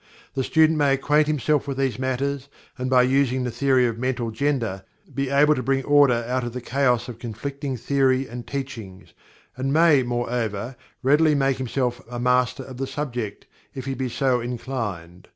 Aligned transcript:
The 0.33 0.43
student 0.43 0.79
may 0.79 0.93
acquaint 0.95 1.27
himself 1.27 1.67
with 1.67 1.77
these 1.77 1.99
matters, 1.99 2.49
and 2.75 2.89
by 2.89 3.03
using 3.03 3.43
the 3.43 3.51
theory 3.51 3.85
of 3.85 3.99
Mental 3.99 4.31
Gender 4.31 4.83
he 5.05 5.11
will 5.11 5.15
be 5.15 5.29
able 5.29 5.53
to 5.53 5.61
bring 5.61 5.83
order 5.85 6.25
out 6.27 6.43
of 6.43 6.53
the 6.53 6.59
chaos 6.59 7.07
of 7.07 7.19
conflicting 7.19 7.77
theory 7.77 8.27
and 8.27 8.47
teachings, 8.47 9.13
and 9.55 9.71
may, 9.71 10.01
moreover, 10.01 10.75
readily 11.03 11.35
make 11.35 11.57
himself 11.57 12.01
a 12.09 12.19
master 12.19 12.63
of 12.63 12.77
the 12.77 12.87
subject 12.87 13.45
if 13.75 13.85
he 13.85 13.93
be 13.93 14.09
so 14.09 14.39
inclined. 14.39 15.27